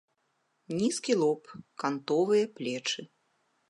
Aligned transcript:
Нізкі 0.79 1.13
лоб, 1.25 1.43
кантовыя 1.85 2.45
плечы. 2.59 3.01